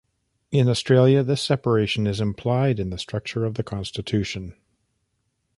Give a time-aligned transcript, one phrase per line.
[0.51, 4.55] In Australia, this separation is implied in the structure of the Constitution.